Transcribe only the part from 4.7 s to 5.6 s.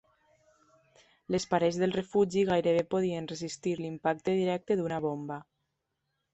d'una bomba.